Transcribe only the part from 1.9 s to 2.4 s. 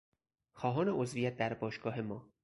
ما